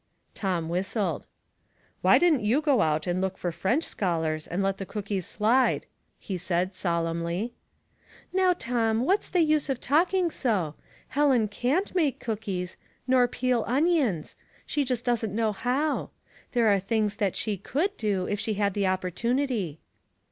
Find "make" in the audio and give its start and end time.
11.93-12.19